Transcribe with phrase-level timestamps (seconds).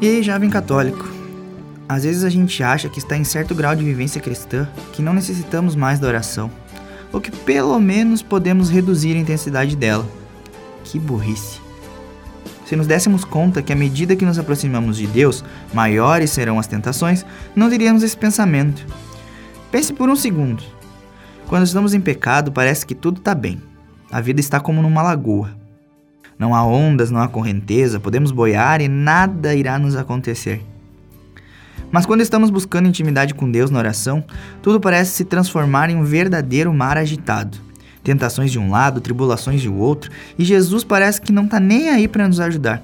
[0.00, 1.08] E aí, jovem católico?
[1.88, 5.12] Às vezes a gente acha que está em certo grau de vivência cristã que não
[5.12, 6.48] necessitamos mais da oração,
[7.12, 10.06] ou que pelo menos podemos reduzir a intensidade dela.
[10.84, 11.58] Que burrice!
[12.64, 16.68] Se nos dessemos conta que à medida que nos aproximamos de Deus, maiores serão as
[16.68, 17.26] tentações,
[17.56, 18.86] não teríamos esse pensamento.
[19.72, 20.62] Pense por um segundo.
[21.48, 23.73] Quando estamos em pecado, parece que tudo está bem.
[24.14, 25.50] A vida está como numa lagoa.
[26.38, 30.64] Não há ondas, não há correnteza, podemos boiar e nada irá nos acontecer.
[31.90, 34.22] Mas quando estamos buscando intimidade com Deus na oração,
[34.62, 37.58] tudo parece se transformar em um verdadeiro mar agitado
[38.04, 42.06] tentações de um lado, tribulações de outro, e Jesus parece que não está nem aí
[42.06, 42.80] para nos ajudar.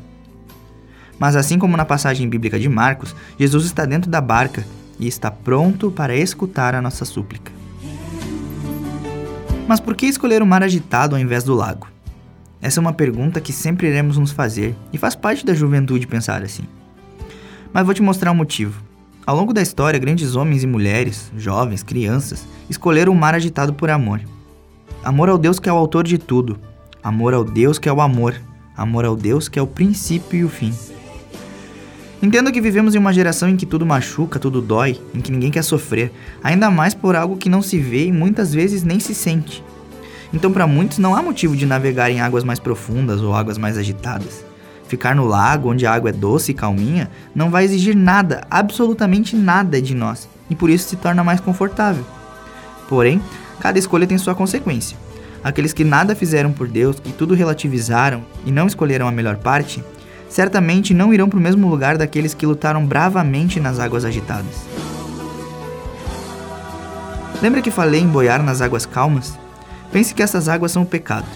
[1.16, 4.66] Mas assim como na passagem bíblica de Marcos, Jesus está dentro da barca
[4.98, 7.59] e está pronto para escutar a nossa súplica.
[9.70, 11.86] Mas por que escolher o mar agitado ao invés do lago?
[12.60, 16.42] Essa é uma pergunta que sempre iremos nos fazer e faz parte da juventude pensar
[16.42, 16.64] assim.
[17.72, 18.82] Mas vou te mostrar o um motivo.
[19.24, 23.90] Ao longo da história, grandes homens e mulheres, jovens, crianças, escolheram o mar agitado por
[23.90, 24.20] amor.
[25.04, 26.58] Amor ao Deus que é o autor de tudo.
[27.00, 28.34] Amor ao Deus que é o amor.
[28.76, 30.74] Amor ao Deus que é o princípio e o fim.
[32.22, 35.50] Entendo que vivemos em uma geração em que tudo machuca, tudo dói, em que ninguém
[35.50, 36.12] quer sofrer,
[36.44, 39.64] ainda mais por algo que não se vê e muitas vezes nem se sente.
[40.32, 43.78] Então, para muitos, não há motivo de navegar em águas mais profundas ou águas mais
[43.78, 44.44] agitadas.
[44.86, 49.34] Ficar no lago, onde a água é doce e calminha, não vai exigir nada, absolutamente
[49.34, 52.04] nada de nós, e por isso se torna mais confortável.
[52.86, 53.22] Porém,
[53.60, 54.96] cada escolha tem sua consequência.
[55.42, 59.82] Aqueles que nada fizeram por Deus, que tudo relativizaram e não escolheram a melhor parte,
[60.30, 64.64] certamente não irão para o mesmo lugar daqueles que lutaram bravamente nas águas agitadas.
[67.42, 69.38] Lembra que falei em boiar nas águas calmas?
[69.92, 71.26] Pense que essas águas são o pecado.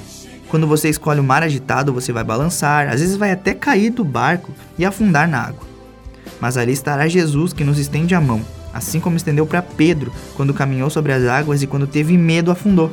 [0.48, 4.04] Quando você escolhe o mar agitado, você vai balançar, às vezes vai até cair do
[4.04, 5.66] barco e afundar na água.
[6.40, 8.40] Mas ali estará Jesus que nos estende a mão
[8.74, 12.90] assim como estendeu para Pedro quando caminhou sobre as águas e quando teve medo afundou.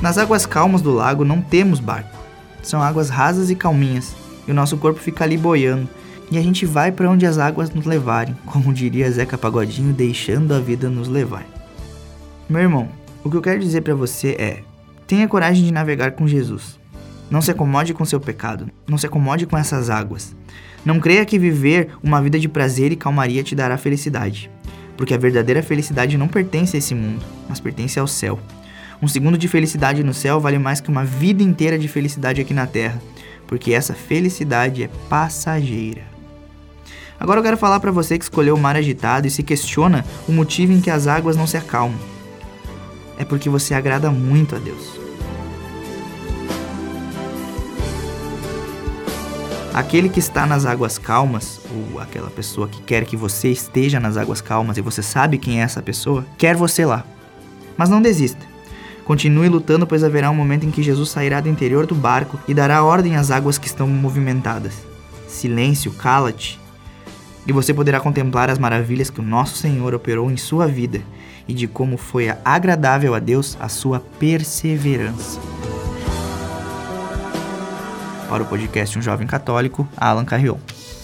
[0.00, 2.18] Nas águas calmas do lago não temos barco.
[2.62, 4.14] São águas rasas e calminhas,
[4.46, 5.88] e o nosso corpo fica ali boiando,
[6.30, 10.54] e a gente vai para onde as águas nos levarem, como diria Zeca Pagodinho, deixando
[10.54, 11.46] a vida nos levar.
[12.48, 12.88] Meu irmão,
[13.22, 14.62] o que eu quero dizer para você é:
[15.06, 16.78] tenha coragem de navegar com Jesus.
[17.30, 20.34] Não se acomode com seu pecado, não se acomode com essas águas.
[20.84, 24.50] Não creia que viver uma vida de prazer e calmaria te dará felicidade,
[24.96, 28.38] porque a verdadeira felicidade não pertence a esse mundo, mas pertence ao céu.
[29.02, 32.52] Um segundo de felicidade no céu vale mais que uma vida inteira de felicidade aqui
[32.52, 33.00] na terra,
[33.46, 36.02] porque essa felicidade é passageira.
[37.18, 40.32] Agora eu quero falar para você que escolheu o mar agitado e se questiona o
[40.32, 41.98] motivo em que as águas não se acalmam.
[43.18, 44.98] É porque você agrada muito a Deus.
[49.72, 54.16] Aquele que está nas águas calmas, ou aquela pessoa que quer que você esteja nas
[54.16, 57.04] águas calmas e você sabe quem é essa pessoa, quer você lá.
[57.76, 58.49] Mas não desista.
[59.10, 62.54] Continue lutando, pois haverá um momento em que Jesus sairá do interior do barco e
[62.54, 64.86] dará ordem às águas que estão movimentadas.
[65.26, 66.60] Silêncio, cala-te.
[67.44, 71.02] E você poderá contemplar as maravilhas que o nosso Senhor operou em sua vida
[71.48, 75.40] e de como foi agradável a Deus a sua perseverança.
[78.28, 80.58] Para o podcast Um Jovem Católico, Alan Carrion.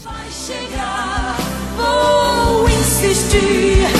[0.04, 1.36] Vai chegar,
[1.76, 3.95] vou insistir.